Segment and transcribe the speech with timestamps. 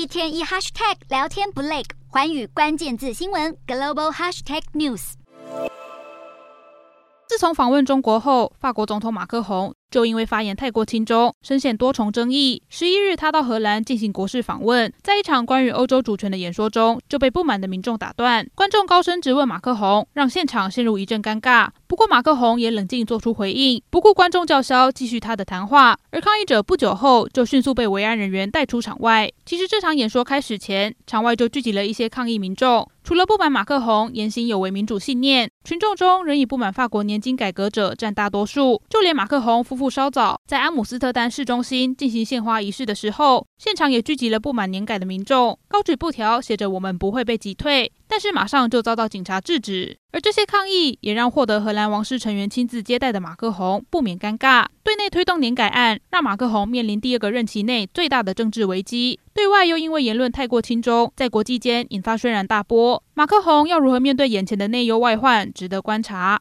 [0.00, 5.12] 一天一 hashtag 聊天不累，环宇关键字新闻 global hashtag news。
[7.28, 12.62] 自从访问中国后，法国总统马克宏就因为发言太过亲中，深陷多重争议。
[12.68, 21.68] 十一日，他到荷兰进行国事访问，在一场关于欧洲主权的演说中，就被不满的民众打断，观众高声质问马克宏，让现场陷入一阵尴尬。
[21.88, 25.98] 不过，马克宏也冷静做出回应，不顾观众叫嚣，继续他的谈话。
[26.10, 29.28] 而抗议者不久后就迅速被维安人员带出场外。
[29.44, 32.88] 其实，这场演说开始前，场外就聚集了一些抗议民众。
[33.02, 38.80] 除了不满马克宏言行有违民主信念，群众中仍以不满法国年金改革者占大多数。
[38.88, 49.96] 就连马克宏夫妇稍早在阿姆斯特丹市中心进行献花仪式的时候，现场也聚集了不满年改的民众，高举布条写着“我们不会被击退”，但是马上就遭到警察制止。
[50.12, 54.66] 而这些抗议也让获得荷兰王室成员亲自接待的马克宏不免尴尬。
[54.82, 59.18] 对内推动年改案，让马克宏面临第二个任期内最大的政治危机。
[59.32, 63.02] 对外又因为言论太过亲中，在国际间引发轩然大波。
[63.14, 66.38] 马克宏要如何面对眼前的内忧外患，值得观察。